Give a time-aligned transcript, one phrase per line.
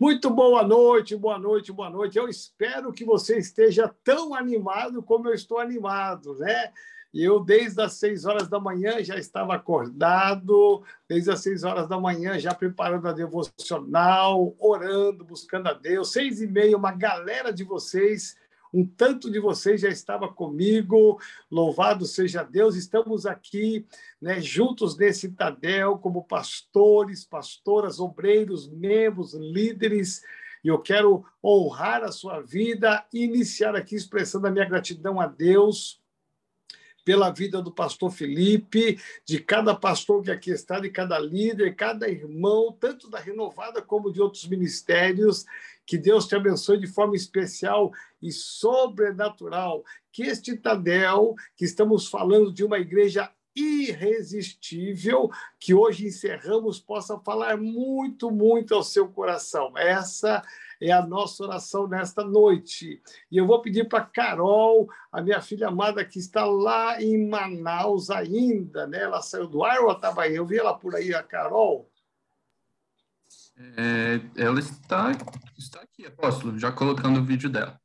[0.00, 2.16] Muito boa noite, boa noite, boa noite.
[2.16, 6.72] Eu espero que você esteja tão animado como eu estou animado, né?
[7.12, 11.98] Eu, desde as seis horas da manhã, já estava acordado, desde as seis horas da
[11.98, 16.12] manhã, já preparando a devocional, orando, buscando a Deus.
[16.12, 18.36] Seis e meia, uma galera de vocês
[18.72, 21.20] um tanto de vocês já estava comigo,
[21.50, 22.76] louvado seja Deus.
[22.76, 23.86] Estamos aqui
[24.20, 30.22] né, juntos nesse Tadel, como pastores, pastoras, obreiros, membros, líderes.
[30.62, 35.97] E eu quero honrar a sua vida iniciar aqui expressando a minha gratidão a Deus
[37.08, 42.06] pela vida do pastor Felipe, de cada pastor que aqui está, de cada líder, cada
[42.06, 45.46] irmão, tanto da Renovada como de outros ministérios.
[45.86, 47.90] Que Deus te abençoe de forma especial
[48.20, 49.82] e sobrenatural.
[50.12, 57.56] Que este Tadel, que estamos falando de uma igreja irresistível, que hoje encerramos, possa falar
[57.56, 59.72] muito, muito ao seu coração.
[59.78, 60.42] Essa
[60.80, 63.02] é a nossa oração nesta noite.
[63.30, 68.10] E eu vou pedir para Carol, a minha filha amada, que está lá em Manaus
[68.10, 69.02] ainda, né?
[69.02, 70.36] Ela saiu do ar ou estava aí?
[70.36, 71.90] Eu vi ela por aí, a Carol.
[73.76, 75.12] É, ela está,
[75.56, 77.80] está aqui, apóstolo, já colocando o vídeo dela.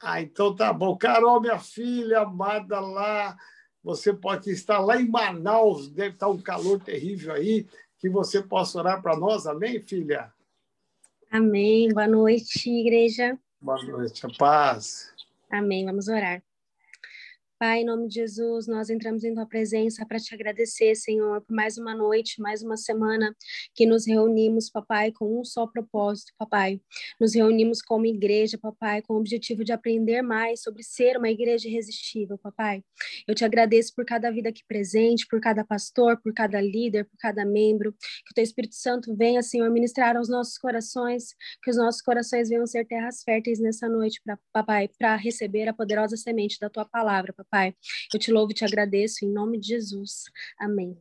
[0.00, 0.96] Ah, então tá bom.
[0.96, 3.36] Carol, minha filha amada lá,
[3.82, 7.66] você pode estar lá em Manaus, deve estar um calor terrível aí,
[7.98, 10.32] que você possa orar para nós, amém, filha?
[11.30, 11.88] Amém.
[11.90, 13.38] Boa noite, igreja.
[13.60, 15.12] Boa noite, a paz.
[15.50, 15.84] Amém.
[15.84, 16.42] Vamos orar.
[17.58, 21.52] Pai, em nome de Jesus, nós entramos em tua presença para te agradecer, Senhor, por
[21.52, 23.34] mais uma noite, mais uma semana
[23.74, 26.80] que nos reunimos, papai, com um só propósito, papai.
[27.20, 31.66] Nos reunimos como igreja, papai, com o objetivo de aprender mais sobre ser uma igreja
[31.68, 32.84] irresistível, papai.
[33.26, 37.16] Eu te agradeço por cada vida aqui presente, por cada pastor, por cada líder, por
[37.18, 37.92] cada membro.
[38.24, 42.50] Que o teu Espírito Santo venha, Senhor, ministrar aos nossos corações, que os nossos corações
[42.50, 46.84] venham ser terras férteis nessa noite, pra, papai, para receber a poderosa semente da tua
[46.84, 47.47] palavra, papai.
[47.50, 47.74] Pai.
[48.12, 50.24] Eu te louvo e te agradeço em nome de Jesus.
[50.58, 51.00] Amém.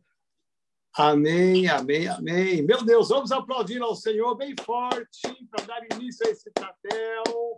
[0.94, 2.62] Amém, amém, amém.
[2.64, 7.58] Meu Deus, vamos aplaudir ao Senhor bem forte para dar início a esse papel.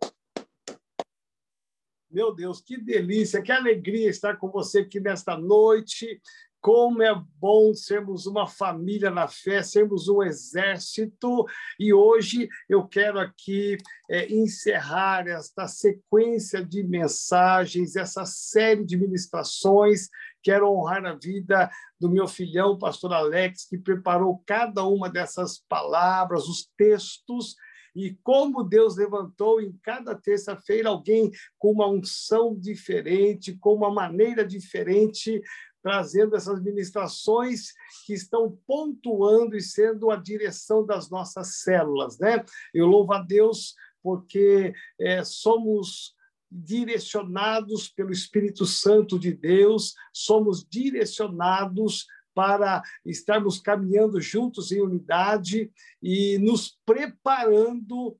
[2.11, 6.19] Meu Deus, que delícia, que alegria estar com você aqui nesta noite.
[6.61, 11.45] Como é bom sermos uma família na fé, sermos um exército.
[11.79, 13.77] E hoje eu quero aqui
[14.09, 20.09] é, encerrar esta sequência de mensagens, essa série de ministrações.
[20.43, 21.69] Quero honrar a vida
[21.99, 27.55] do meu filhão, pastor Alex, que preparou cada uma dessas palavras, os textos
[27.95, 34.45] e como Deus levantou em cada terça-feira alguém com uma unção diferente, com uma maneira
[34.45, 35.41] diferente
[35.81, 37.73] trazendo essas ministrações
[38.05, 42.19] que estão pontuando e sendo a direção das nossas células.
[42.19, 42.43] Né?
[42.73, 46.15] Eu louvo a Deus porque é, somos
[46.51, 56.37] direcionados pelo Espírito Santo de Deus, somos direcionados para estarmos caminhando juntos em unidade e
[56.39, 58.17] nos preparando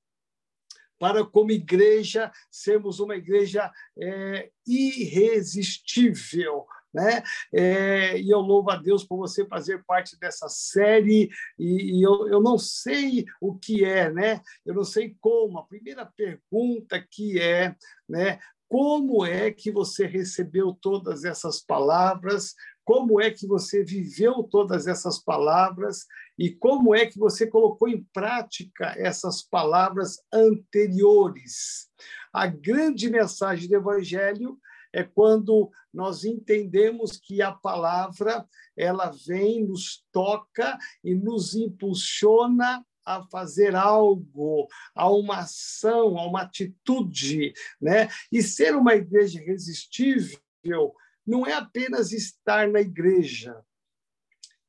[0.99, 7.23] para, como igreja, sermos uma igreja é, irresistível, né?
[7.53, 12.27] É, e eu louvo a Deus por você fazer parte dessa série, e, e eu,
[12.27, 14.41] eu não sei o que é, né?
[14.65, 15.59] Eu não sei como.
[15.59, 17.75] A primeira pergunta que é,
[18.07, 18.39] né?
[18.67, 22.53] Como é que você recebeu todas essas palavras?
[22.85, 26.05] Como é que você viveu todas essas palavras?
[26.37, 31.87] E como é que você colocou em prática essas palavras anteriores?
[32.31, 34.57] A grande mensagem do Evangelho
[34.93, 38.45] é quando nós entendemos que a palavra
[38.75, 46.41] ela vem, nos toca e nos impulsiona a fazer algo, a uma ação, a uma
[46.43, 48.07] atitude, né?
[48.31, 50.93] E ser uma igreja irresistível
[51.25, 53.63] não é apenas estar na igreja,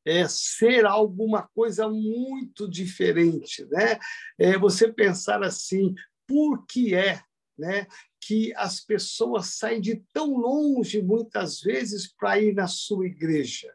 [0.04, 3.98] é ser alguma coisa muito diferente, né?
[4.38, 5.94] É você pensar assim,
[6.26, 7.22] por que é,
[7.58, 7.86] né?
[8.20, 13.74] Que as pessoas saem de tão longe, muitas vezes, para ir na sua igreja?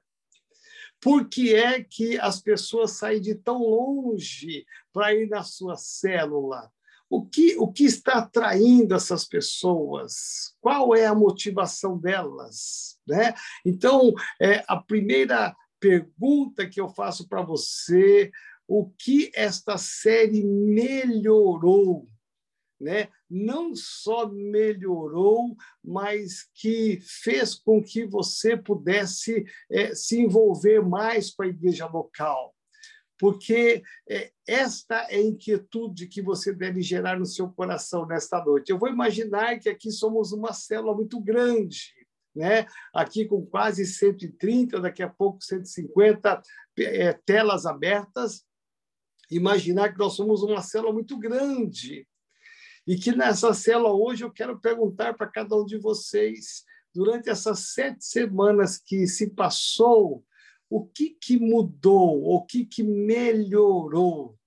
[1.02, 6.72] Por que é que as pessoas saem de tão longe para ir na sua célula?
[7.10, 10.56] O que, o que está atraindo essas pessoas?
[10.60, 12.98] Qual é a motivação delas?
[13.08, 13.34] Né?
[13.64, 18.32] Então, é, a primeira pergunta que eu faço para você:
[18.68, 22.08] o que esta série melhorou
[22.80, 31.32] né, não só melhorou, mas que fez com que você pudesse é, se envolver mais
[31.32, 32.54] com a igreja local.
[33.18, 38.70] porque é, esta é a inquietude que você deve gerar no seu coração nesta noite.
[38.70, 41.94] Eu vou imaginar que aqui somos uma célula muito grande,
[42.36, 42.66] né?
[42.94, 46.42] aqui com quase 130, daqui a pouco 150
[46.80, 48.44] é, telas abertas.
[49.32, 52.06] Imaginar que nós somos uma célula muito grande.
[52.88, 57.74] E que nessa célula hoje eu quero perguntar para cada um de vocês, durante essas
[57.74, 60.24] sete semanas que se passou,
[60.70, 64.38] o que, que mudou, o que, que melhorou,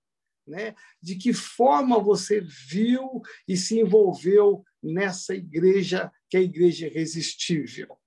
[0.47, 0.75] né?
[1.03, 7.99] de que forma você viu e se envolveu nessa igreja, que é a igreja irresistível.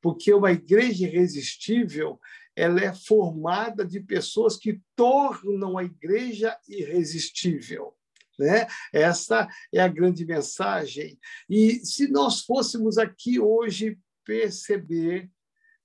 [0.00, 2.18] Porque uma igreja irresistível
[2.56, 7.93] ela é formada de pessoas que tornam a igreja irresistível.
[8.38, 8.66] Né?
[8.92, 11.18] Essa é a grande mensagem.
[11.48, 15.30] E se nós fôssemos aqui hoje perceber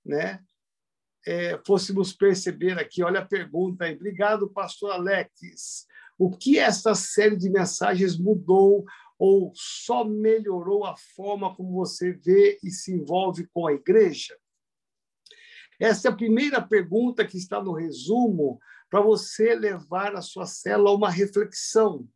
[0.04, 0.40] né,
[1.26, 3.94] é, fôssemos perceber aqui, olha a pergunta aí.
[3.94, 5.86] Obrigado, pastor Alex.
[6.18, 8.84] O que essa série de mensagens mudou
[9.18, 14.36] ou só melhorou a forma como você vê e se envolve com a igreja?
[15.78, 18.58] Essa é a primeira pergunta que está no resumo
[18.90, 22.06] para você levar a sua célula a uma reflexão.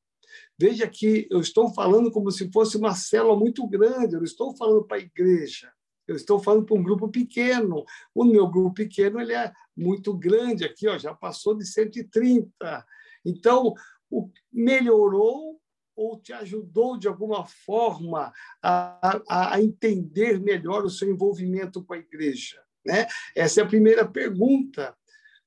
[0.58, 4.56] Veja que eu estou falando como se fosse uma célula muito grande, eu não estou
[4.56, 5.72] falando para a igreja.
[6.06, 7.84] Eu estou falando para um grupo pequeno.
[8.14, 12.86] O meu grupo pequeno ele é muito grande aqui, ó, já passou de 130.
[13.24, 13.74] Então,
[14.10, 15.58] o, melhorou
[15.96, 21.94] ou te ajudou de alguma forma a, a, a, entender melhor o seu envolvimento com
[21.94, 22.62] a igreja?
[22.84, 23.06] Né?
[23.34, 24.94] Essa é a primeira pergunta,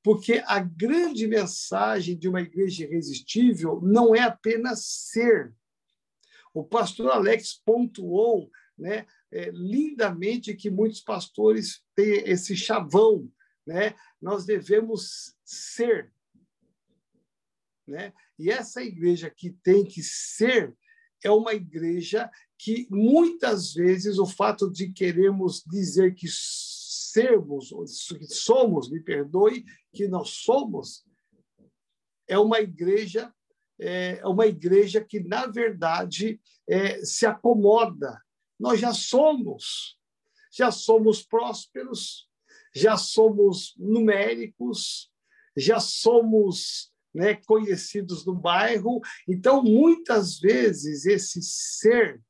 [0.07, 5.53] porque a grande mensagem de uma igreja irresistível não é apenas ser.
[6.53, 13.29] O pastor Alex pontuou né, é, lindamente que muitos pastores têm esse chavão,
[13.65, 13.95] né?
[14.21, 16.09] Nós devemos ser,
[17.85, 18.13] né?
[18.39, 20.73] E essa igreja que tem que ser
[21.21, 26.27] é uma igreja que muitas vezes o fato de queremos dizer que
[27.17, 27.69] sermos,
[28.07, 31.05] que somos, me perdoe, que nós somos,
[32.27, 33.33] é uma igreja
[33.79, 38.19] é uma igreja que na verdade é, se acomoda
[38.59, 39.97] nós já somos,
[40.51, 42.27] já somos prósperos,
[42.73, 45.11] já somos numéricos,
[45.55, 48.99] já somos né, conhecidos no bairro.
[49.27, 52.21] Então, muitas vezes, esse ser,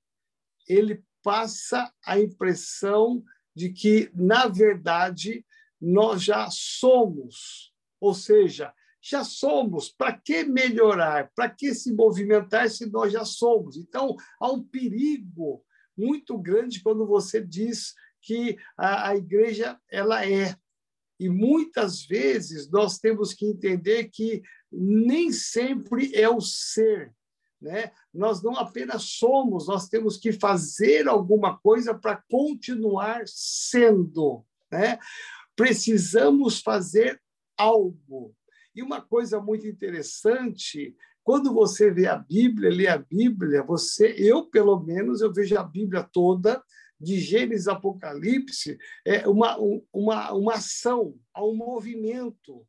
[0.68, 3.24] ele passa a impressão
[3.58, 5.44] de que, na verdade,
[5.82, 8.72] nós já somos, ou seja,
[9.02, 9.90] já somos.
[9.90, 11.32] Para que melhorar?
[11.36, 13.76] Para que se movimentar se nós já somos?
[13.76, 15.66] Então, há um perigo
[15.98, 20.56] muito grande quando você diz que a, a igreja ela é.
[21.20, 27.12] E muitas vezes nós temos que entender que nem sempre é o ser,
[27.62, 27.92] né?
[28.14, 35.00] Nós não apenas somos, nós temos que fazer alguma coisa para continuar sendo, né?
[35.56, 37.22] Precisamos fazer
[37.58, 38.34] algo.
[38.76, 40.96] E uma coisa muito interessante
[41.28, 45.64] quando você vê a Bíblia, lê a Bíblia, você, eu pelo menos, eu vejo a
[45.64, 46.64] Bíblia toda,
[46.98, 49.58] de Gênesis Apocalipse, é uma,
[49.92, 52.66] uma, uma ação, há um movimento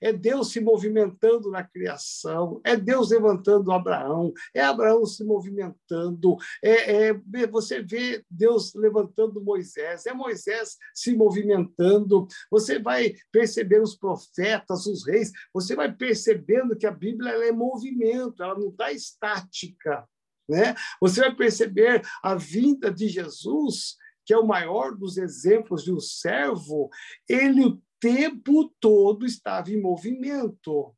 [0.00, 7.08] é Deus se movimentando na criação, é Deus levantando Abraão, é Abraão se movimentando, é,
[7.08, 14.86] é, você vê Deus levantando Moisés, é Moisés se movimentando, você vai perceber os profetas,
[14.86, 20.06] os reis, você vai percebendo que a Bíblia é movimento, ela não está estática.
[20.48, 20.74] Né?
[21.00, 26.00] Você vai perceber a vinda de Jesus, que é o maior dos exemplos de um
[26.00, 26.88] servo,
[27.28, 30.94] ele o tempo todo estava em movimento.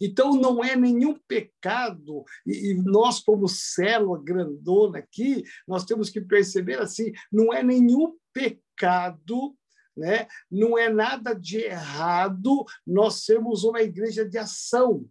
[0.00, 6.78] Então, não é nenhum pecado, e, nós, como célula grandona aqui, nós temos que perceber
[6.78, 9.56] assim: não é nenhum pecado,
[9.96, 10.26] né?
[10.50, 15.08] não é nada de errado nós sermos uma igreja de ação.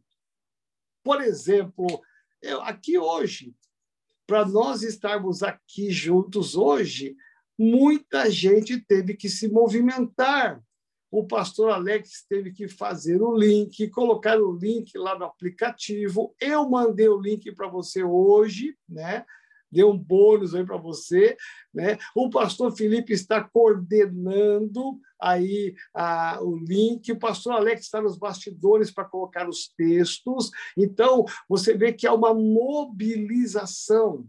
[1.03, 1.87] Por exemplo,
[2.41, 3.55] eu, aqui hoje,
[4.27, 7.15] para nós estarmos aqui juntos hoje,
[7.61, 10.59] muita gente teve que se movimentar.
[11.11, 16.33] O pastor Alex teve que fazer o link, colocar o link lá no aplicativo.
[16.41, 19.23] Eu mandei o link para você hoje, né?
[19.71, 21.37] Deu um bônus aí para você,
[21.71, 21.99] né?
[22.15, 28.89] O pastor Felipe está coordenando aí a, o link, o pastor Alex está nos bastidores
[28.89, 30.49] para colocar os textos.
[30.75, 34.27] Então, você vê que há uma mobilização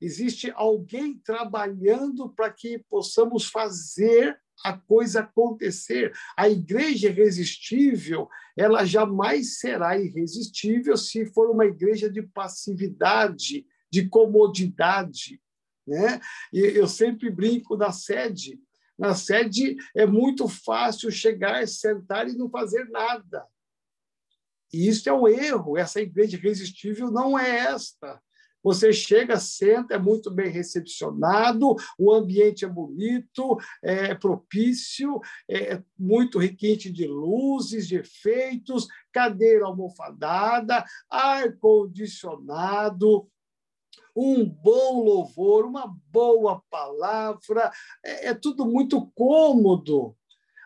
[0.00, 6.12] existe alguém trabalhando para que possamos fazer a coisa acontecer.
[6.36, 15.40] A igreja irresistível, ela jamais será irresistível se for uma igreja de passividade, de comodidade.
[15.86, 16.20] Né?
[16.52, 18.60] E eu sempre brinco na sede.
[18.98, 23.46] Na sede é muito fácil chegar, sentar e não fazer nada.
[24.72, 25.76] E isso é um erro.
[25.76, 28.20] Essa igreja irresistível não é esta.
[28.62, 36.38] Você chega, senta, é muito bem recepcionado, o ambiente é bonito, é propício, é muito
[36.38, 43.26] requinte de luzes, de efeitos, cadeira almofadada, ar-condicionado,
[44.14, 47.72] um bom louvor, uma boa palavra,
[48.04, 50.14] é, é tudo muito cômodo.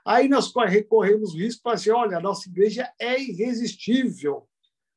[0.04, 4.46] Aí nós recorremos risco para dizer, olha, a nossa igreja é irresistível.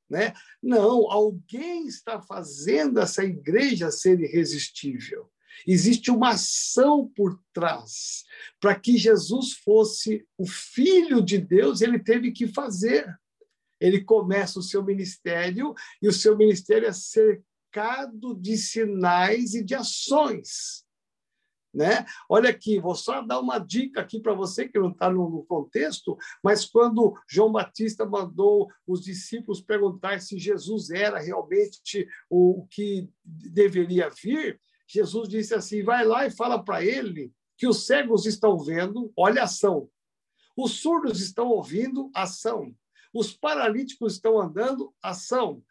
[0.09, 0.33] Né?
[0.61, 5.29] Não, alguém está fazendo essa igreja ser irresistível.
[5.65, 8.23] Existe uma ação por trás.
[8.59, 13.07] Para que Jesus fosse o Filho de Deus, ele teve que fazer.
[13.79, 19.75] Ele começa o seu ministério, e o seu ministério é cercado de sinais e de
[19.75, 20.86] ações.
[21.77, 22.07] Né?
[22.27, 26.17] Olha aqui, vou só dar uma dica aqui para você que não está no contexto,
[26.43, 34.09] mas quando João Batista mandou os discípulos perguntar se Jesus era realmente o que deveria
[34.09, 39.13] vir, Jesus disse assim: vai lá e fala para ele que os cegos estão vendo,
[39.15, 39.87] olha a ação.
[40.57, 42.73] Os surdos estão ouvindo, ação.
[43.13, 45.61] Os paralíticos estão andando, ação.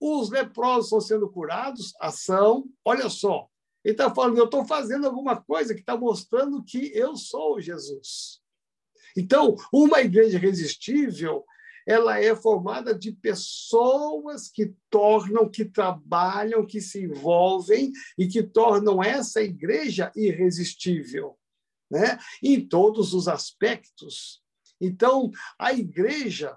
[0.00, 2.68] Os leprosos estão sendo curados, ação.
[2.84, 3.48] Olha só,
[3.84, 8.40] ele está falando, eu estou fazendo alguma coisa que está mostrando que eu sou Jesus.
[9.16, 11.44] Então, uma igreja irresistível,
[11.86, 19.02] ela é formada de pessoas que tornam, que trabalham, que se envolvem e que tornam
[19.02, 21.36] essa igreja irresistível,
[21.90, 22.18] né?
[22.42, 24.42] Em todos os aspectos.
[24.80, 26.56] Então, a igreja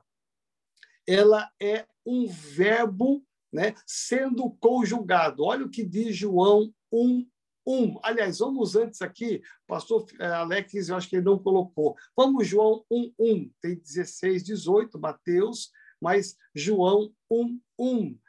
[1.08, 5.44] ela é um verbo, né, sendo conjugado.
[5.44, 7.28] Olha o que diz João 1,
[7.68, 8.00] 1.
[8.02, 11.96] Aliás, vamos antes aqui, pastor eh, Alex, eu acho que ele não colocou.
[12.16, 13.52] Vamos, João 1, 1.
[13.62, 18.20] Tem 16, 18, Mateus, mas João 1, 1,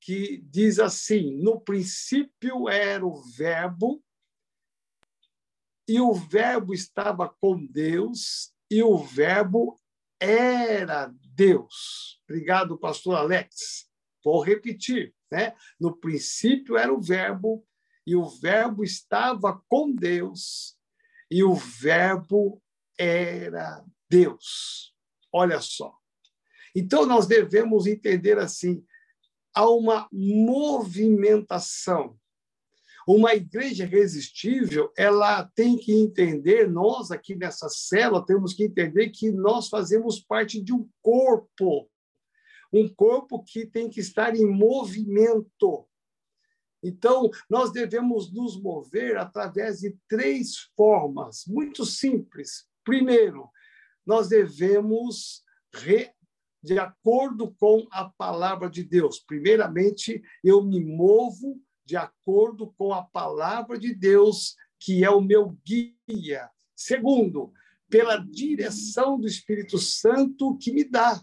[0.00, 4.02] que diz assim: No princípio era o Verbo,
[5.88, 9.80] e o Verbo estava com Deus, e o Verbo
[10.20, 12.20] era Deus.
[12.24, 13.90] Obrigado, pastor Alex.
[14.24, 15.54] Vou repetir, né?
[15.80, 17.66] No princípio era o Verbo,
[18.06, 20.76] e o Verbo estava com Deus,
[21.30, 22.60] e o Verbo
[22.98, 24.94] era Deus.
[25.32, 25.94] Olha só.
[26.74, 28.84] Então, nós devemos entender assim:
[29.54, 32.18] há uma movimentação.
[33.06, 39.32] Uma igreja resistível, ela tem que entender, nós aqui nessa célula temos que entender que
[39.32, 41.90] nós fazemos parte de um corpo,
[42.72, 45.84] um corpo que tem que estar em movimento.
[46.82, 52.66] Então, nós devemos nos mover através de três formas, muito simples.
[52.84, 53.48] Primeiro,
[54.04, 56.10] nós devemos, re,
[56.62, 59.20] de acordo com a palavra de Deus.
[59.20, 65.56] Primeiramente, eu me movo de acordo com a palavra de Deus, que é o meu
[65.64, 66.50] guia.
[66.74, 67.52] Segundo,
[67.88, 71.20] pela direção do Espírito Santo que me dá.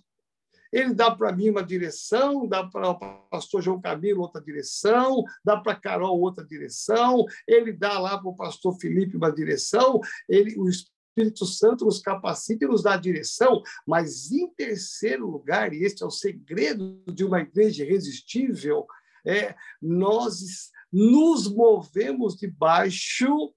[0.71, 2.99] Ele dá para mim uma direção, dá para o
[3.29, 8.35] pastor João Camilo outra direção, dá para Carol outra direção, ele dá lá para o
[8.35, 14.31] pastor Felipe uma direção, ele, o Espírito Santo nos capacita e nos dá direção, mas
[14.31, 18.85] em terceiro lugar, e este é o segredo de uma igreja irresistível,
[19.25, 23.53] é nós nos movemos debaixo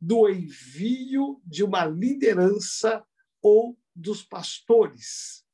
[0.00, 3.02] do envio de uma liderança
[3.42, 5.45] ou dos pastores.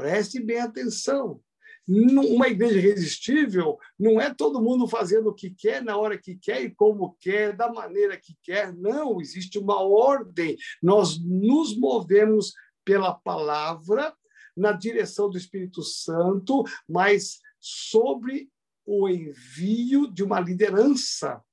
[0.00, 1.42] Preste bem atenção.
[1.86, 6.62] Uma igreja irresistível não é todo mundo fazendo o que quer, na hora que quer
[6.62, 8.74] e como quer, da maneira que quer.
[8.74, 10.56] Não, existe uma ordem.
[10.82, 14.14] Nós nos movemos pela palavra,
[14.56, 18.48] na direção do Espírito Santo, mas sobre
[18.86, 21.44] o envio de uma liderança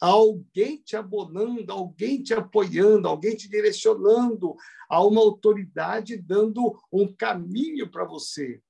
[0.00, 4.54] alguém te abonando, alguém te apoiando, alguém te direcionando,
[4.88, 8.60] a uma autoridade dando um caminho para você.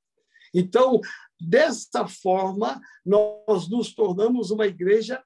[0.54, 1.00] Então,
[1.40, 5.22] dessa forma, nós nos tornamos uma igreja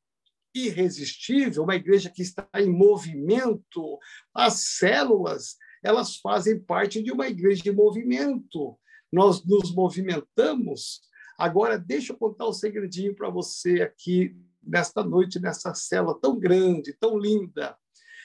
[0.55, 3.99] irresistível, uma igreja que está em movimento.
[4.35, 8.79] As células, elas fazem parte de uma igreja em movimento.
[9.11, 11.01] Nós nos movimentamos.
[11.39, 16.97] Agora, deixa eu contar um segredinho para você aqui nesta noite, nessa cela tão grande,
[16.99, 17.77] tão linda.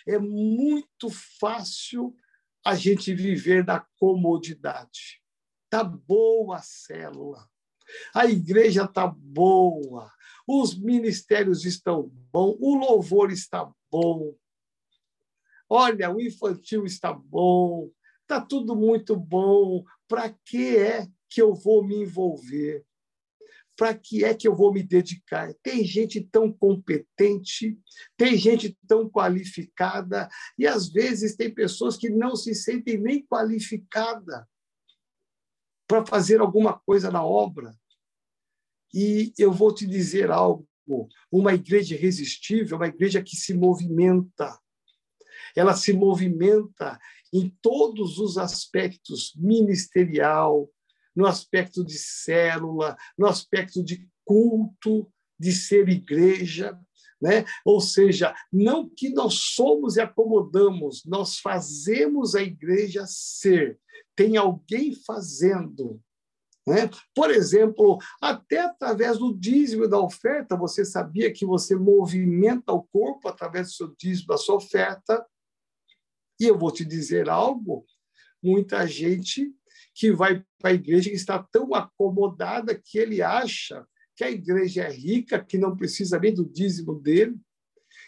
[0.07, 2.15] é muito fácil
[2.65, 5.21] a gente viver na comodidade.
[5.69, 7.49] Tá boa a célula,
[8.13, 10.11] a igreja está boa,
[10.47, 14.33] os ministérios estão bons, o louvor está bom.
[15.69, 17.91] Olha, o infantil está bom,
[18.21, 19.83] está tudo muito bom.
[20.07, 22.85] Para que é que eu vou me envolver?
[23.77, 25.53] Para que é que eu vou me dedicar?
[25.61, 27.79] Tem gente tão competente,
[28.17, 34.43] tem gente tão qualificada, e às vezes tem pessoas que não se sentem nem qualificadas
[35.87, 37.73] para fazer alguma coisa na obra.
[38.93, 40.67] E eu vou te dizer algo:
[41.31, 44.59] uma igreja irresistível, uma igreja que se movimenta.
[45.55, 46.99] Ela se movimenta
[47.33, 50.69] em todos os aspectos ministerial,
[51.17, 56.79] no aspecto de célula, no aspecto de culto, de ser igreja,
[57.19, 57.43] né?
[57.65, 63.79] Ou seja, não que nós somos e acomodamos, nós fazemos a igreja ser.
[64.15, 65.99] Tem alguém fazendo.
[66.67, 66.87] Né?
[67.15, 73.27] Por exemplo, até através do dízimo da oferta, você sabia que você movimenta o corpo
[73.27, 75.25] através do seu dízimo, da sua oferta.
[76.39, 77.83] E eu vou te dizer algo:
[78.43, 79.51] muita gente
[79.97, 83.83] que vai para a igreja que está tão acomodada que ele acha
[84.15, 87.35] que a igreja é rica, que não precisa nem do dízimo dele,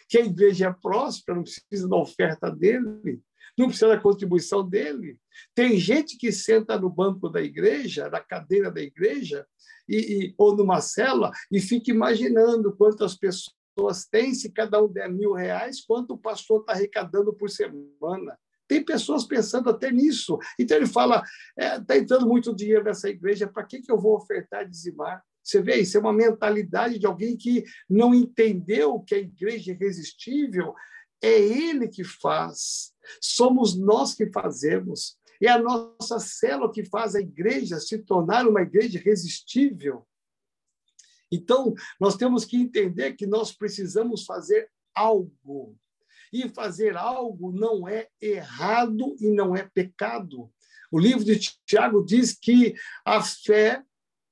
[0.08, 3.20] que a igreja é próspera, não precisa da oferta dele,
[3.58, 5.18] não precisa da contribuição dele.
[5.52, 9.44] Tem gente que senta no banco da igreja, na cadeira da igreja,
[9.88, 15.10] e, e, ou numa cela, e fica imaginando quantas pessoas tem, se cada um der
[15.10, 18.38] mil reais, quanto o pastor está arrecadando por semana.
[18.70, 20.38] Tem pessoas pensando até nisso.
[20.56, 21.24] Então ele fala:
[21.58, 24.68] está é, tá entrando muito dinheiro nessa igreja, para que, que eu vou ofertar e
[24.68, 25.24] dizimar?
[25.42, 29.74] Você vê, isso é uma mentalidade de alguém que não entendeu que a igreja é
[29.74, 30.72] irresistível.
[31.20, 35.18] É ele que faz, somos nós que fazemos.
[35.42, 40.06] É a nossa célula que faz a igreja se tornar uma igreja irresistível.
[41.32, 45.76] Então, nós temos que entender que nós precisamos fazer algo.
[46.32, 50.50] E fazer algo não é errado e não é pecado.
[50.90, 53.84] O livro de Tiago diz que a fé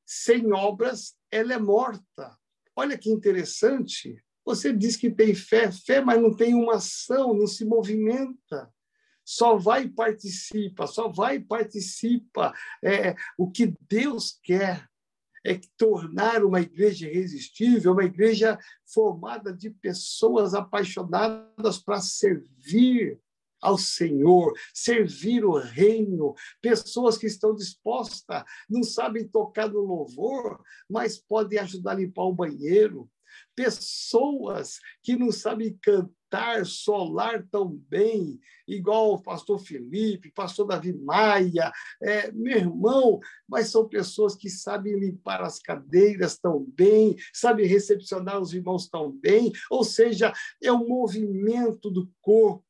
[0.08, 2.34] sem obras, ela é morta.
[2.74, 4.24] Olha que interessante.
[4.42, 8.72] Você diz que tem fé, fé, mas não tem uma ação, não se movimenta.
[9.22, 12.54] Só vai e participa, só vai e participa.
[12.82, 14.88] É, o que Deus quer
[15.44, 23.20] é tornar uma igreja irresistível, uma igreja formada de pessoas apaixonadas para servir,
[23.60, 31.18] ao Senhor, servir o reino, pessoas que estão dispostas, não sabem tocar no louvor, mas
[31.18, 33.10] podem ajudar a limpar o banheiro,
[33.54, 36.17] pessoas que não sabem cantar
[36.64, 43.88] solar tão bem, igual o pastor Felipe, pastor Davi Maia, é, meu irmão, mas são
[43.88, 49.84] pessoas que sabem limpar as cadeiras tão bem, sabem recepcionar os irmãos tão bem, ou
[49.84, 52.64] seja, é o movimento do corpo,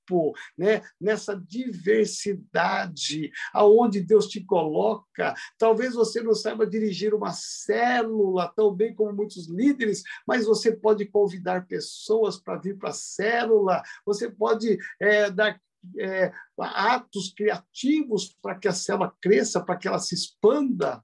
[0.57, 0.83] né?
[1.01, 5.35] nessa diversidade, aonde Deus te coloca.
[5.59, 11.07] Talvez você não saiba dirigir uma célula tão bem como muitos líderes, mas você pode
[11.07, 15.61] convidar pessoas para vir para a célula você pode é, dar
[15.99, 21.03] é, atos criativos para que a célula cresça, para que ela se expanda.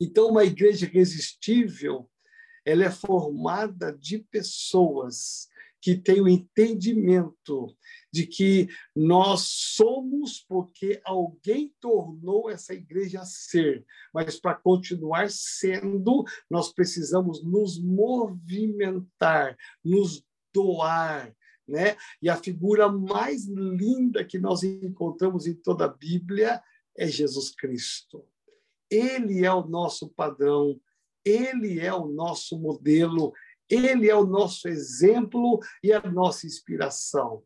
[0.00, 2.08] Então, uma igreja irresistível,
[2.64, 5.48] ela é formada de pessoas
[5.86, 7.72] que têm o entendimento
[8.12, 9.42] de que nós
[9.76, 19.56] somos porque alguém tornou essa igreja ser, mas para continuar sendo, nós precisamos nos movimentar,
[19.84, 21.32] nos doar.
[21.68, 21.96] Né?
[22.20, 26.60] E a figura mais linda que nós encontramos em toda a Bíblia
[26.98, 28.26] é Jesus Cristo.
[28.90, 30.80] Ele é o nosso padrão,
[31.24, 33.32] ele é o nosso modelo,
[33.68, 37.44] ele é o nosso exemplo e a nossa inspiração.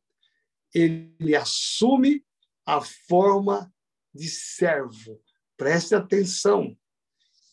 [0.75, 2.25] Ele assume
[2.67, 3.73] a forma
[4.15, 5.21] de servo.
[5.57, 6.77] Preste atenção.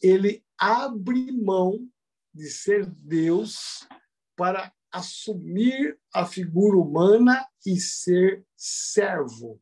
[0.02, 1.88] Ele abre mão
[2.34, 3.88] de ser Deus
[4.36, 9.62] para assumir a figura humana e ser servo.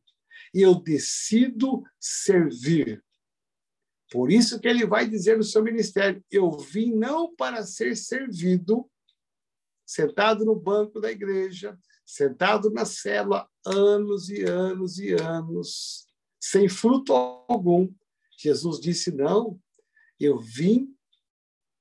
[0.52, 3.02] Eu decido servir.
[4.10, 8.88] Por isso que ele vai dizer no seu ministério: Eu vim não para ser servido,
[9.86, 16.06] sentado no banco da igreja, sentado na célula, anos e anos e anos,
[16.40, 17.88] sem fruto algum.
[18.36, 19.58] Jesus disse: Não,
[20.18, 20.94] eu vim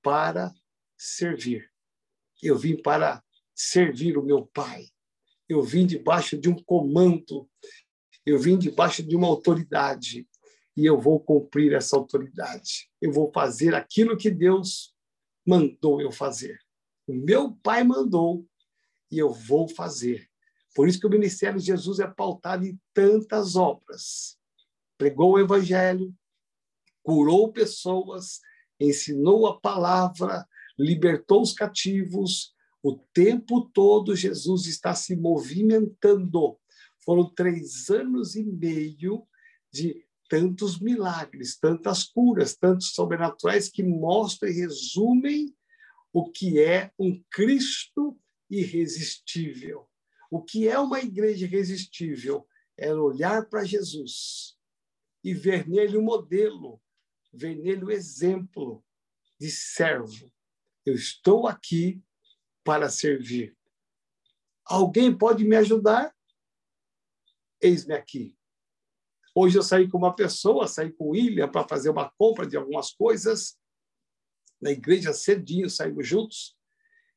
[0.02, 0.54] para
[0.98, 1.70] servir.
[2.42, 3.24] Eu vim para
[3.56, 4.86] servir o meu Pai.
[5.48, 7.50] Eu vim debaixo de um comando,
[8.26, 10.28] eu vim debaixo de uma autoridade
[10.76, 12.90] e eu vou cumprir essa autoridade.
[13.00, 14.94] Eu vou fazer aquilo que Deus
[15.46, 16.60] mandou eu fazer.
[17.08, 18.46] O meu Pai mandou
[19.12, 20.28] e eu vou fazer.
[20.76, 24.38] Por isso que o ministério de Jesus é pautado em tantas obras.
[24.98, 26.14] Pregou o evangelho,
[27.04, 28.42] curou pessoas,
[28.80, 30.46] ensinou a palavra,
[30.78, 32.54] libertou os cativos.
[32.84, 36.58] O tempo todo Jesus está se movimentando.
[37.04, 39.26] Foram três anos e meio
[39.72, 45.56] de tantos milagres, tantas curas, tantos sobrenaturais que mostram e resumem
[46.16, 48.18] o que é um Cristo
[48.50, 49.86] irresistível.
[50.32, 52.48] O que é uma igreja irresistível?
[52.78, 54.58] É olhar para Jesus
[55.22, 56.82] e ver nele o um modelo,
[57.34, 58.82] ver nele o um exemplo
[59.38, 60.32] de servo.
[60.86, 62.02] Eu estou aqui
[62.64, 63.54] para servir.
[64.64, 66.16] Alguém pode me ajudar?
[67.60, 68.38] Eis-me aqui.
[69.36, 72.56] Hoje eu saí com uma pessoa, saí com o William para fazer uma compra de
[72.56, 73.60] algumas coisas.
[74.62, 76.56] Na igreja cedinho, saímos juntos.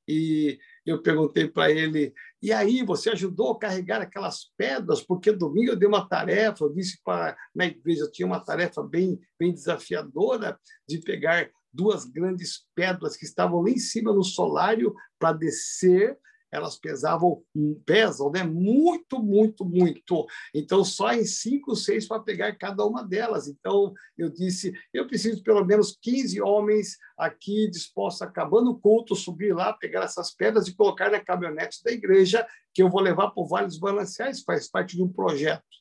[0.06, 5.02] E eu perguntei para ele: e aí, você ajudou a carregar aquelas pedras?
[5.02, 8.82] Porque domingo eu dei uma tarefa, eu disse para na igreja, eu tinha uma tarefa
[8.82, 14.94] bem, bem desafiadora de pegar duas grandes pedras que estavam lá em cima no solário
[15.18, 16.18] para descer
[16.50, 17.42] elas pesavam,
[17.84, 18.42] pesam, né?
[18.42, 20.26] Muito, muito, muito.
[20.54, 23.48] Então, só em cinco, seis para pegar cada uma delas.
[23.48, 29.54] Então, eu disse, eu preciso pelo menos 15 homens aqui dispostos, acabando o culto, subir
[29.54, 33.42] lá, pegar essas pedras e colocar na caminhonete da igreja, que eu vou levar para
[33.42, 35.77] o Vale dos Balanceais, faz parte de um projeto.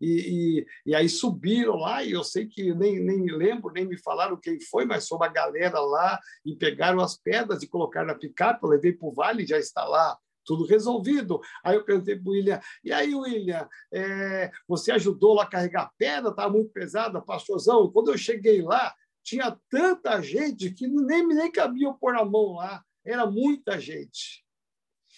[0.00, 3.98] E, e, e, aí subiram lá, e eu sei que nem, nem lembro, nem me
[3.98, 8.14] falaram quem foi, mas foi uma galera lá, e pegaram as pedras e colocaram na
[8.14, 11.40] picape, eu levei para o vale, já está lá, tudo resolvido.
[11.62, 15.92] Aí eu perguntei para o William, e aí, William, é, você ajudou lá a carregar
[15.98, 17.90] pedra, estava muito pesada, pastorzão.
[17.92, 22.82] Quando eu cheguei lá, tinha tanta gente que nem, nem cabia pôr a mão lá,
[23.04, 24.44] era muita gente.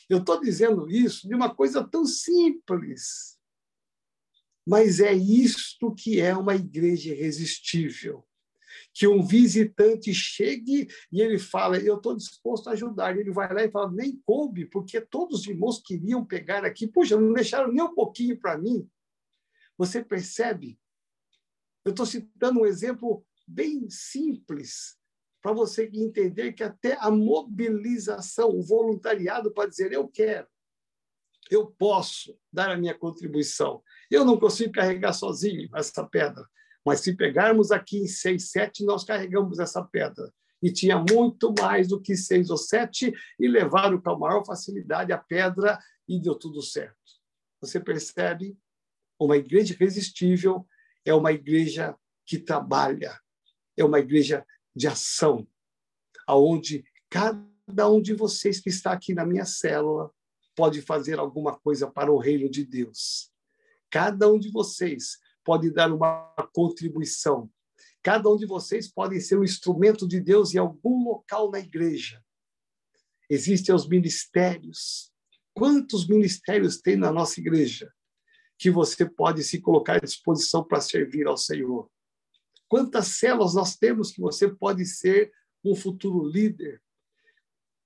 [0.09, 3.32] Eu estou dizendo isso de uma coisa tão simples,
[4.67, 8.25] mas é isto que é uma igreja irresistível.
[8.95, 13.17] Que um visitante chegue e ele fala, eu estou disposto a ajudar.
[13.17, 16.87] Ele vai lá e fala, nem coube, porque todos os irmãos queriam pegar aqui.
[16.87, 18.89] Puxa, não deixaram nem um pouquinho para mim.
[19.79, 20.79] Você percebe?
[21.85, 24.97] Eu estou citando um exemplo bem simples,
[25.43, 30.47] para você entender que até a mobilização, o voluntariado para dizer eu quero,
[31.53, 33.83] eu posso dar a minha contribuição.
[34.11, 36.49] Eu não consigo carregar sozinho essa pedra,
[36.85, 40.33] mas se pegarmos aqui em seis, sete, nós carregamos essa pedra.
[40.63, 45.13] E tinha muito mais do que seis ou sete, e levaram com a maior facilidade
[45.13, 46.97] a pedra e deu tudo certo.
[47.61, 48.57] Você percebe?
[49.19, 50.67] Uma igreja irresistível
[51.05, 53.21] é uma igreja que trabalha,
[53.77, 55.47] é uma igreja de ação,
[56.27, 60.11] aonde cada um de vocês que está aqui na minha célula
[60.55, 63.31] pode fazer alguma coisa para o reino de Deus.
[63.91, 67.51] Cada um de vocês pode dar uma contribuição.
[68.03, 72.23] Cada um de vocês pode ser um instrumento de Deus em algum local na igreja.
[73.29, 75.13] Existem os ministérios.
[75.55, 77.93] Quantos ministérios tem na nossa igreja
[78.59, 81.91] que você pode se colocar à disposição para servir ao Senhor?
[82.69, 85.33] Quantas células nós temos que você pode ser
[85.65, 86.83] um futuro líder?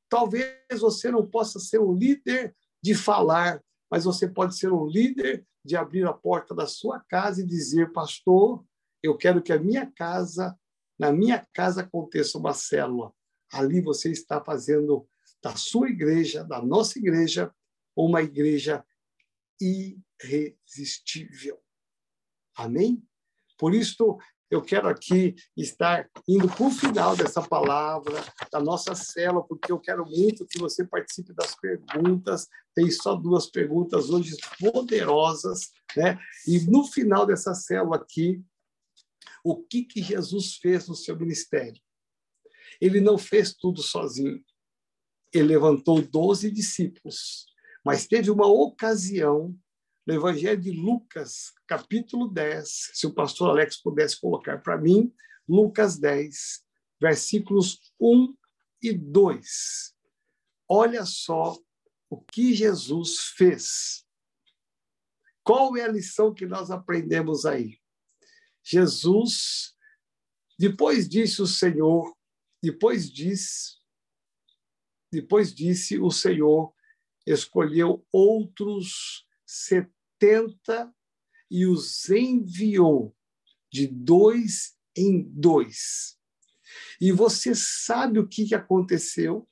[0.08, 5.46] Talvez você não possa ser um líder de falar, mas você pode ser um líder
[5.64, 8.64] de abrir a porta da sua casa e dizer, pastor,
[9.02, 10.56] eu quero que a minha casa,
[10.98, 13.12] na minha casa aconteça uma célula.
[13.52, 15.08] Ali você está fazendo
[15.42, 17.52] da sua igreja, da nossa igreja,
[17.96, 18.84] uma igreja
[19.60, 21.60] irresistível.
[22.54, 23.02] Amém?
[23.58, 24.18] Por isso,
[24.50, 29.78] eu quero aqui estar indo para o final dessa palavra, da nossa célula, porque eu
[29.78, 32.48] quero muito que você participe das perguntas.
[32.74, 36.18] Tem só duas perguntas hoje poderosas, né?
[36.46, 38.40] E no final dessa célula aqui,
[39.42, 41.80] o que, que Jesus fez no seu ministério?
[42.80, 44.44] Ele não fez tudo sozinho.
[45.32, 47.46] Ele levantou doze discípulos,
[47.84, 49.56] mas teve uma ocasião
[50.06, 55.12] no Evangelho de Lucas, capítulo 10, se o pastor Alex pudesse colocar para mim,
[55.48, 56.64] Lucas 10,
[57.00, 58.36] versículos 1
[58.82, 59.94] e 2.
[60.68, 61.58] Olha só
[62.08, 64.06] o que Jesus fez.
[65.42, 67.80] Qual é a lição que nós aprendemos aí?
[68.62, 69.74] Jesus,
[70.56, 72.16] depois disse o Senhor,
[72.62, 73.76] depois disse,
[75.10, 76.72] depois disse o Senhor
[77.26, 79.95] escolheu outros setenta
[81.50, 83.14] e os enviou
[83.72, 86.16] de dois em dois.
[87.00, 89.48] E você sabe o que aconteceu?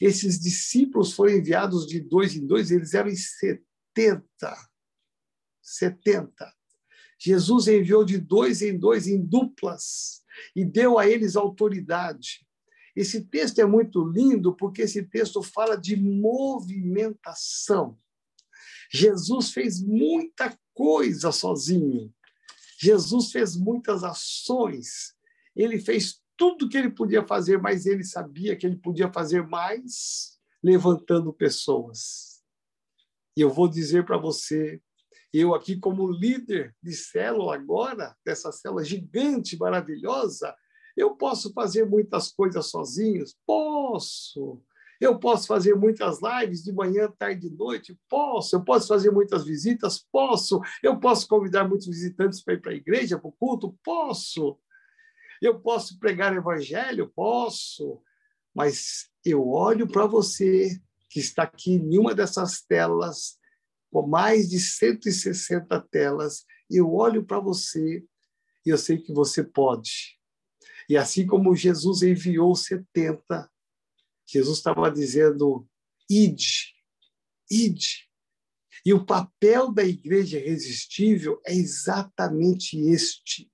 [0.00, 4.56] Esses discípulos foram enviados de dois em dois, eles eram em setenta.
[5.60, 6.52] Setenta.
[7.18, 10.22] Jesus enviou de dois em dois, em duplas,
[10.54, 12.46] e deu a eles autoridade.
[12.94, 17.98] Esse texto é muito lindo porque esse texto fala de movimentação.
[18.90, 22.12] Jesus fez muita coisa sozinho.
[22.80, 25.14] Jesus fez muitas ações.
[25.54, 30.38] Ele fez tudo que ele podia fazer, mas ele sabia que ele podia fazer mais
[30.62, 32.40] levantando pessoas.
[33.36, 34.80] E eu vou dizer para você,
[35.32, 40.54] eu aqui como líder de célula agora, dessa célula gigante, maravilhosa,
[40.96, 43.36] eu posso fazer muitas coisas sozinhos?
[43.46, 44.62] Posso.
[45.00, 47.98] Eu posso fazer muitas lives de manhã, tarde e noite?
[48.08, 48.56] Posso.
[48.56, 50.04] Eu posso fazer muitas visitas?
[50.10, 50.60] Posso.
[50.82, 53.78] Eu posso convidar muitos visitantes para ir para a igreja, para o culto?
[53.84, 54.58] Posso.
[55.40, 57.12] Eu posso pregar evangelho?
[57.14, 58.02] Posso.
[58.54, 63.38] Mas eu olho para você que está aqui em uma dessas telas,
[63.90, 68.04] com mais de 160 telas, eu olho para você
[68.66, 70.18] e eu sei que você pode.
[70.88, 73.50] E assim como Jesus enviou 70,
[74.28, 75.66] Jesus estava dizendo:
[76.08, 76.74] ide,
[77.50, 78.08] ide.
[78.84, 83.50] E o papel da igreja irresistível é exatamente este.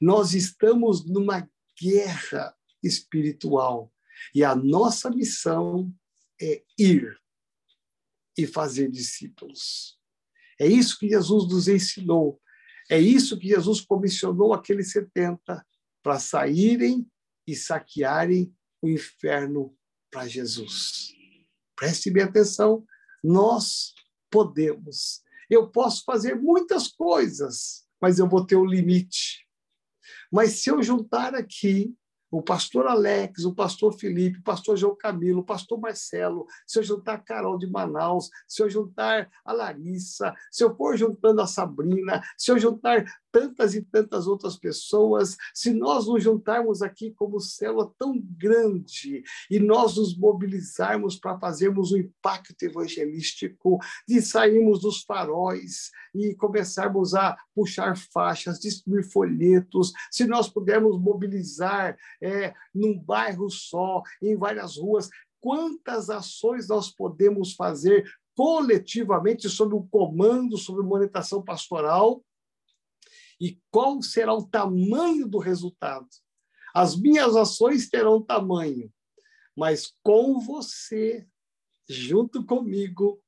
[0.00, 1.48] Nós estamos numa
[1.80, 3.92] guerra espiritual
[4.34, 5.92] e a nossa missão
[6.40, 7.16] é ir
[8.36, 9.98] e fazer discípulos.
[10.60, 12.40] É isso que Jesus nos ensinou.
[12.90, 15.64] É isso que Jesus comissionou aqueles 70
[16.02, 17.06] para saírem
[17.46, 19.77] e saquearem o inferno
[20.10, 21.14] para Jesus.
[21.76, 22.84] Preste bem atenção,
[23.22, 23.94] nós
[24.30, 25.22] podemos.
[25.48, 29.46] Eu posso fazer muitas coisas, mas eu vou ter um limite.
[30.30, 31.94] Mas se eu juntar aqui
[32.30, 36.82] o pastor Alex, o pastor Felipe, o pastor João Camilo, o pastor Marcelo, se eu
[36.82, 41.46] juntar a Carol de Manaus, se eu juntar a Larissa, se eu for juntando a
[41.46, 47.40] Sabrina, se eu juntar tantas e tantas outras pessoas, se nós nos juntarmos aqui como
[47.40, 55.02] célula tão grande e nós nos mobilizarmos para fazermos um impacto evangelístico, de sairmos dos
[55.02, 63.50] faróis e começarmos a puxar faixas, distribuir folhetos, se nós pudermos mobilizar é, num bairro
[63.50, 65.08] só, em várias ruas,
[65.40, 68.04] quantas ações nós podemos fazer
[68.36, 72.22] coletivamente sob o comando, sob monetação pastoral,
[73.40, 76.08] e qual será o tamanho do resultado.
[76.74, 78.92] As minhas ações terão tamanho,
[79.56, 81.26] mas com você,
[81.88, 83.20] junto comigo,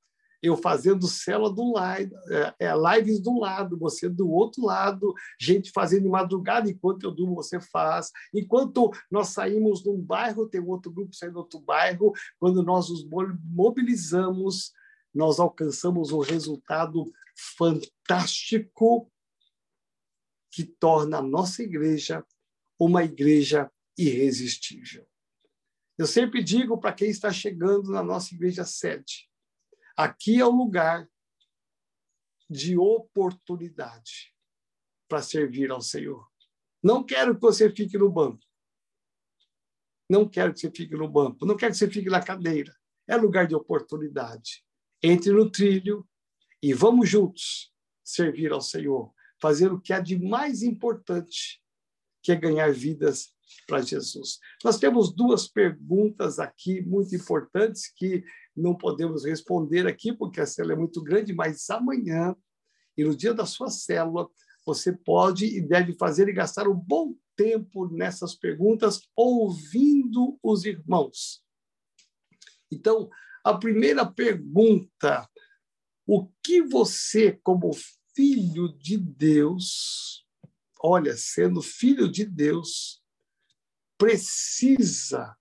[0.42, 5.70] eu fazendo célula do lado, é, é, lives do lado, você do outro lado, gente
[5.70, 8.11] fazendo de madrugada, enquanto eu durmo, você faz.
[8.35, 12.12] Enquanto nós saímos de um bairro, tem outro grupo saindo do outro bairro.
[12.38, 13.07] Quando nós nos
[13.44, 14.73] mobilizamos,
[15.14, 17.05] nós alcançamos um resultado
[17.59, 19.11] fantástico
[20.50, 22.24] que torna a nossa igreja
[22.78, 25.06] uma igreja irresistível.
[25.98, 29.28] Eu sempre digo para quem está chegando na nossa igreja sede,
[29.96, 31.06] aqui é o lugar
[32.48, 34.34] de oportunidade
[35.06, 36.26] para servir ao Senhor.
[36.82, 38.44] Não quero que você fique no banco.
[40.08, 41.44] Não quero que você fique no banco.
[41.44, 42.74] Não quero que você fique na cadeira.
[43.06, 44.64] É lugar de oportunidade.
[45.02, 46.08] Entre no trilho
[46.62, 51.62] e vamos juntos servir ao Senhor fazer o que há de mais importante,
[52.22, 53.35] que é ganhar vidas
[53.66, 54.38] para Jesus.
[54.64, 58.22] Nós temos duas perguntas aqui muito importantes que
[58.57, 62.37] não podemos responder aqui, porque a célula é muito grande, mas amanhã,
[62.96, 64.29] e no dia da sua célula,
[64.66, 71.42] você pode e deve fazer e gastar um bom tempo nessas perguntas, ouvindo os irmãos.
[72.70, 73.09] Então,
[73.42, 75.29] a primeira pergunta:
[76.07, 77.70] o que você, como
[78.14, 80.27] filho de Deus,
[80.83, 83.03] olha, sendo filho de Deus,
[83.99, 85.37] precisa,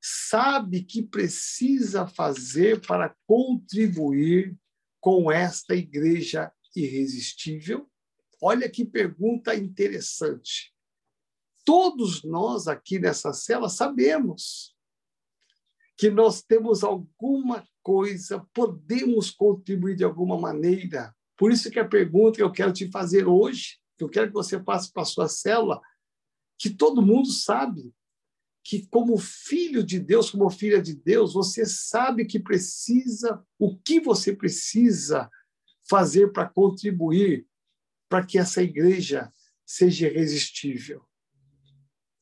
[0.00, 4.56] sabe que precisa fazer para contribuir
[5.00, 7.90] com esta igreja irresistível?
[8.40, 10.74] Olha que pergunta interessante.
[11.64, 14.74] Todos nós aqui nessa cela sabemos
[15.96, 22.36] que nós temos alguma coisa, podemos contribuir de alguma maneira por isso que a pergunta
[22.36, 25.28] que eu quero te fazer hoje, que eu quero que você passe para a sua
[25.28, 25.80] célula,
[26.58, 27.92] que todo mundo sabe
[28.62, 34.00] que, como filho de Deus, como filha de Deus, você sabe que precisa, o que
[34.00, 35.30] você precisa
[35.88, 37.46] fazer para contribuir
[38.08, 39.32] para que essa igreja
[39.66, 41.04] seja irresistível.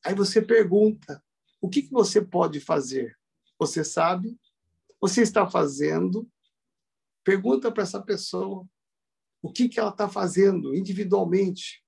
[0.03, 1.23] Aí você pergunta:
[1.61, 3.17] o que, que você pode fazer?
[3.57, 4.37] Você sabe?
[4.99, 6.29] Você está fazendo?
[7.23, 8.67] Pergunta para essa pessoa
[9.43, 11.83] o que, que ela está fazendo individualmente.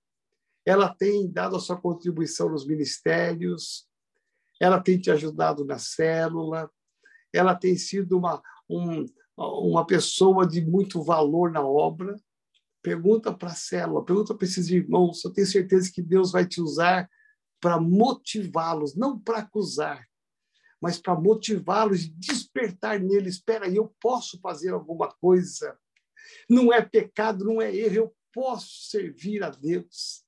[0.66, 3.88] Ela tem dado a sua contribuição nos ministérios,
[4.60, 6.70] ela tem te ajudado na célula,
[7.34, 9.06] ela tem sido uma, um,
[9.38, 12.16] uma pessoa de muito valor na obra.
[12.82, 15.24] Pergunta para a célula, pergunta para esses irmãos.
[15.24, 17.10] Eu tenho certeza que Deus vai te usar
[17.62, 20.06] para motivá-los, não para acusar,
[20.82, 23.36] mas para motivá-los e despertar neles.
[23.36, 25.78] Espera eu posso fazer alguma coisa.
[26.50, 30.24] Não é pecado, não é erro, eu posso servir a Deus.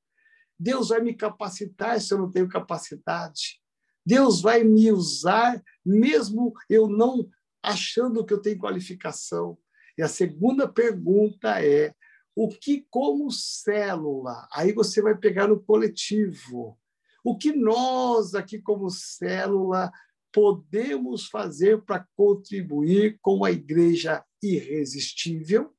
[0.60, 3.62] Deus vai me capacitar se eu não tenho capacidade.
[4.06, 7.30] Deus vai me usar, mesmo eu não
[7.62, 9.58] achando que eu tenho qualificação.
[9.98, 11.94] E a segunda pergunta é:
[12.36, 14.48] o que, como célula?
[14.54, 16.80] Aí você vai pegar no coletivo.
[17.24, 19.92] O que nós, aqui, como célula,
[20.32, 25.74] podemos fazer para contribuir com a igreja irresistível?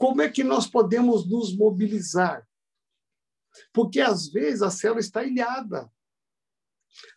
[0.00, 2.48] Como é que nós podemos nos mobilizar?
[3.70, 5.92] Porque às vezes a célula está ilhada.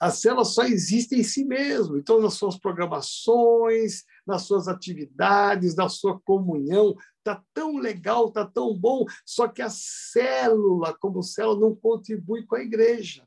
[0.01, 1.97] A célula só existe em si mesmo.
[1.97, 8.77] Então, nas suas programações, nas suas atividades, na sua comunhão, está tão legal, está tão
[8.77, 13.25] bom, só que a célula, como célula, não contribui com a igreja.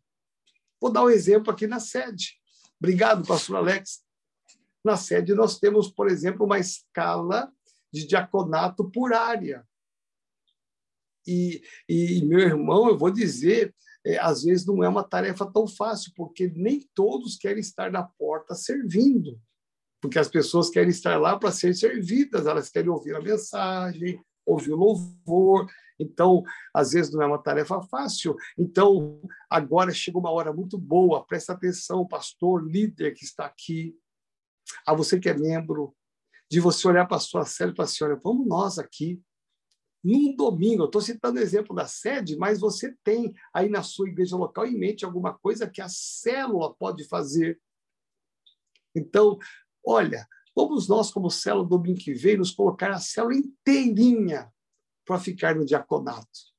[0.78, 2.38] Vou dar um exemplo aqui na sede.
[2.78, 4.02] Obrigado, pastor Alex.
[4.84, 7.50] Na sede, nós temos, por exemplo, uma escala
[7.96, 9.66] de diaconato por área.
[11.26, 15.66] E, e meu irmão, eu vou dizer, é, às vezes não é uma tarefa tão
[15.66, 19.40] fácil, porque nem todos querem estar na porta servindo,
[20.00, 24.72] porque as pessoas querem estar lá para ser servidas, elas querem ouvir a mensagem, ouvir
[24.72, 25.66] o louvor.
[25.98, 26.42] Então,
[26.74, 28.36] às vezes não é uma tarefa fácil.
[28.58, 33.96] Então, agora chega uma hora muito boa, presta atenção, pastor, líder que está aqui,
[34.86, 35.96] a você que é membro,
[36.50, 39.20] de você olhar para a sua série e falar assim: olha, vamos nós aqui
[40.06, 44.08] num domingo, eu estou citando o exemplo da sede, mas você tem aí na sua
[44.08, 47.60] igreja local em mente alguma coisa que a célula pode fazer.
[48.94, 49.36] Então,
[49.84, 54.48] olha, vamos nós, como célula domingo que vem, nos colocar a célula inteirinha
[55.04, 56.55] para ficar no diaconato.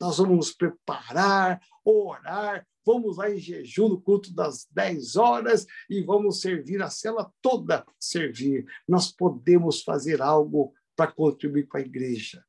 [0.00, 6.00] Nós vamos nos preparar, orar, vamos lá em jejum no culto das 10 horas e
[6.02, 8.66] vamos servir a célula toda servir.
[8.86, 12.44] Nós podemos fazer algo para contribuir com a igreja.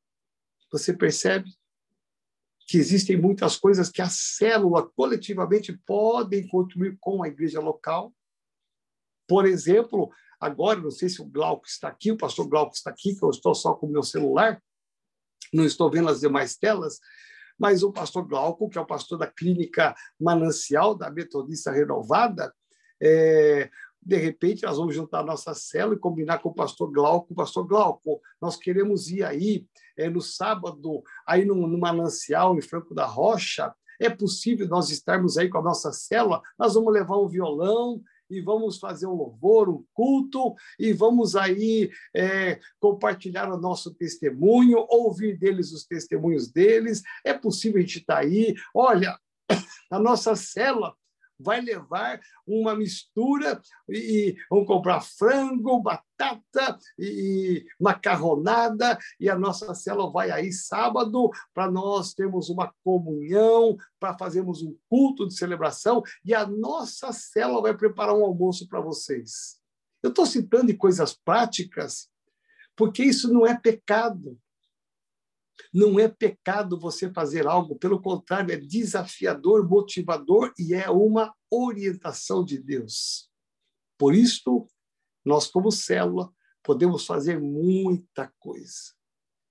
[0.72, 1.50] Você percebe
[2.66, 8.14] que existem muitas coisas que a célula coletivamente podem contribuir com a igreja local.
[9.26, 10.08] Por exemplo,
[10.40, 13.30] agora, não sei se o Glauco está aqui, o pastor Glauco está aqui, que eu
[13.30, 14.62] estou só com o meu celular,
[15.52, 17.00] não estou vendo as demais telas,
[17.60, 22.54] mas o pastor Glauco, que é o pastor da clínica Manancial, da Metodista Renovada,
[22.98, 23.68] é,
[24.02, 27.34] de repente nós vamos juntar nossa célula e combinar com o pastor Glauco.
[27.34, 32.94] Pastor Glauco, nós queremos ir aí é, no sábado, aí no, no Manancial, em Franco
[32.94, 33.74] da Rocha.
[34.00, 36.40] É possível nós estarmos aí com a nossa célula?
[36.58, 41.90] Nós vamos levar um violão, e vamos fazer um louvor, um culto, e vamos aí
[42.14, 47.02] é, compartilhar o nosso testemunho, ouvir deles os testemunhos deles.
[47.24, 48.54] É possível a gente estar tá aí.
[48.74, 49.18] Olha,
[49.90, 50.94] a nossa célula
[51.40, 60.10] vai levar uma mistura e vão comprar frango, batata e macarronada e a nossa célula
[60.10, 66.34] vai aí sábado para nós termos uma comunhão, para fazermos um culto de celebração e
[66.34, 69.58] a nossa célula vai preparar um almoço para vocês.
[70.02, 72.08] Eu estou citando coisas práticas
[72.76, 74.38] porque isso não é pecado.
[75.72, 82.44] Não é pecado você fazer algo, pelo contrário, é desafiador, motivador e é uma orientação
[82.44, 83.30] de Deus.
[83.98, 84.66] Por isso,
[85.24, 88.94] nós, como célula, podemos fazer muita coisa.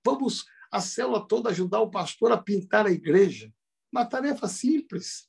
[0.04, 3.52] Vamos, a célula toda, ajudar o pastor a pintar a igreja.
[3.92, 5.28] Uma tarefa simples.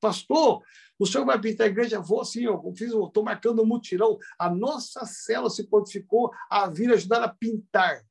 [0.00, 0.62] Pastor,
[0.98, 2.00] o senhor vai pintar a igreja?
[2.00, 4.18] Vou sim, eu estou marcando um mutirão.
[4.38, 8.04] A nossa célula se prontificou a vir ajudar a pintar.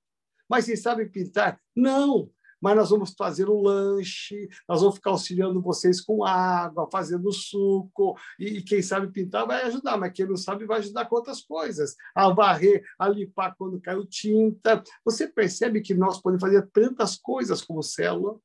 [0.49, 1.59] Mas vocês sabem pintar?
[1.75, 2.29] Não!
[2.63, 8.17] Mas nós vamos fazer um lanche, nós vamos ficar auxiliando vocês com água, fazendo suco,
[8.39, 11.93] e, quem sabe pintar vai ajudar, mas quem não sabe vai ajudar com outras coisas.
[12.15, 14.81] A varrer, a limpar quando caiu tinta.
[15.03, 18.39] Você percebe que nós podemos fazer tantas coisas como célula?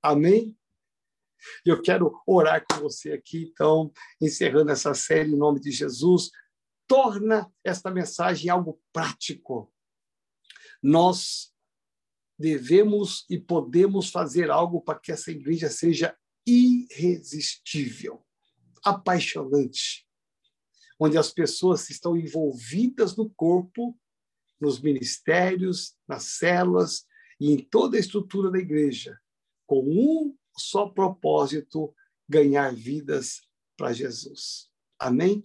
[0.00, 0.56] Amém?
[1.66, 6.30] E eu quero orar com você aqui, então, encerrando essa série em nome de Jesus.
[6.86, 9.72] Torna esta mensagem algo prático.
[10.82, 11.52] Nós
[12.38, 18.26] devemos e podemos fazer algo para que essa igreja seja irresistível,
[18.84, 20.04] apaixonante,
[20.98, 23.96] onde as pessoas estão envolvidas no corpo,
[24.60, 27.06] nos ministérios, nas células
[27.38, 29.16] e em toda a estrutura da igreja,
[29.66, 31.94] com um só propósito:
[32.28, 33.42] ganhar vidas
[33.76, 34.68] para Jesus.
[34.98, 35.44] Amém?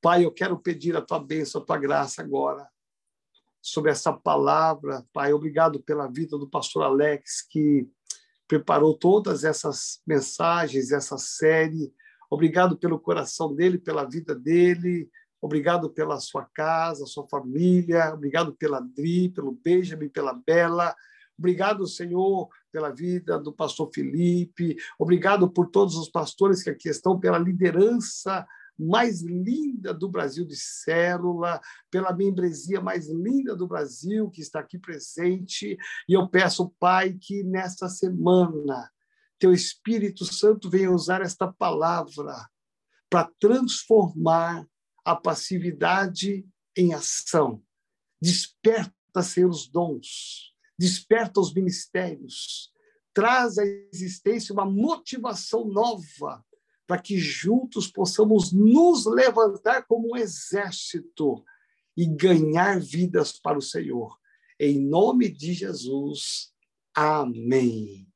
[0.00, 2.68] Pai, eu quero pedir a tua bênção, a tua graça agora
[3.64, 5.06] sobre essa palavra.
[5.10, 7.88] Pai, obrigado pela vida do pastor Alex, que
[8.46, 11.90] preparou todas essas mensagens, essa série.
[12.30, 15.08] Obrigado pelo coração dele, pela vida dele.
[15.40, 18.12] Obrigado pela sua casa, sua família.
[18.12, 20.94] Obrigado pela Adri, pelo Benjamin, pela Bela.
[21.38, 24.76] Obrigado, Senhor, pela vida do pastor Felipe.
[24.98, 28.46] Obrigado por todos os pastores que aqui estão, pela liderança
[28.78, 31.60] mais linda do Brasil de célula,
[31.90, 35.76] pela membresia mais linda do Brasil que está aqui presente.
[36.08, 38.90] E eu peço, Pai, que nesta semana
[39.38, 42.48] teu Espírito Santo venha usar esta palavra
[43.10, 44.66] para transformar
[45.04, 46.46] a passividade
[46.76, 47.62] em ação.
[48.20, 52.72] Desperta, Senhor, os dons, desperta os ministérios,
[53.12, 56.44] traz à existência uma motivação nova
[56.86, 61.44] para que juntos possamos nos levantar como um exército
[61.96, 64.18] e ganhar vidas para o Senhor.
[64.58, 66.52] Em nome de Jesus.
[66.94, 68.06] Amém.